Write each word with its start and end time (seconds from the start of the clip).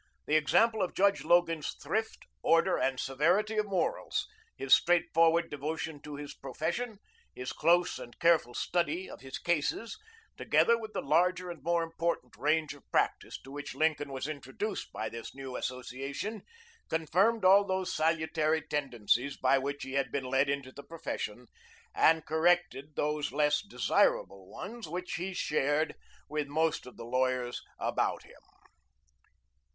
The 0.25 0.33
example 0.33 0.81
of 0.81 0.95
Judge 0.95 1.23
Logan's 1.23 1.73
thrift, 1.75 2.25
order, 2.41 2.75
and 2.75 2.99
severity 2.99 3.57
of 3.57 3.67
morals; 3.67 4.27
his 4.57 4.73
straightforward 4.73 5.51
devotion 5.51 6.01
to 6.01 6.15
his 6.15 6.33
profession; 6.33 6.97
his 7.35 7.53
close 7.53 7.99
and 7.99 8.17
careful 8.17 8.55
study 8.55 9.07
of 9.07 9.21
his 9.21 9.37
cases, 9.37 9.99
together 10.37 10.75
with 10.75 10.93
the 10.93 11.03
larger 11.03 11.51
and 11.51 11.61
more 11.61 11.83
important 11.83 12.35
range 12.35 12.73
of 12.73 12.81
practice 12.89 13.39
to 13.43 13.51
which 13.51 13.75
Lincoln 13.75 14.11
was 14.11 14.27
introduced 14.27 14.91
by 14.91 15.07
this 15.07 15.35
new 15.35 15.55
association, 15.55 16.41
confirmed 16.89 17.45
all 17.45 17.63
those 17.63 17.93
salutary 17.95 18.63
tendencies 18.67 19.37
by 19.37 19.59
which 19.59 19.83
he 19.83 19.93
had 19.93 20.11
been 20.11 20.25
led 20.25 20.49
into 20.49 20.71
the 20.71 20.81
profession, 20.81 21.45
and 21.93 22.25
corrected 22.25 22.95
those 22.95 23.31
less 23.31 23.61
desirable 23.61 24.49
ones 24.49 24.87
which 24.87 25.13
he 25.13 25.31
shared 25.35 25.93
with 26.27 26.47
most 26.47 26.87
of 26.87 26.97
the 26.97 27.05
lawyers 27.05 27.61
about 27.77 28.23
him. 28.23 28.41